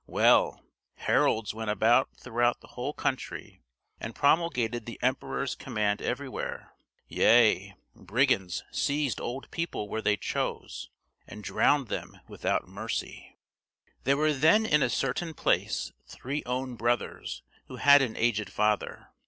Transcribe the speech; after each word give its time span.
Well, 0.07 0.65
heralds 0.95 1.53
went 1.53 1.69
about 1.69 2.09
throughout 2.17 2.59
the 2.61 2.69
whole 2.69 2.91
country, 2.91 3.61
and 3.99 4.15
promulgated 4.15 4.87
the 4.87 4.97
emperor's 5.03 5.53
command 5.53 6.01
everywhere 6.01 6.73
yea, 7.07 7.75
brigands 7.95 8.63
seized 8.71 9.21
old 9.21 9.51
people 9.51 9.87
where 9.87 10.01
they 10.01 10.17
chose, 10.17 10.89
and 11.27 11.43
drowned 11.43 11.89
them 11.89 12.19
without 12.27 12.67
mercy. 12.67 13.37
There 14.03 14.17
were 14.17 14.33
then 14.33 14.65
in 14.65 14.81
a 14.81 14.89
certain 14.89 15.35
place 15.35 15.91
three 16.07 16.41
own 16.47 16.77
brothers, 16.77 17.43
who 17.67 17.75
had 17.75 18.01
an 18.01 18.17
aged 18.17 18.49
father. 18.49 19.07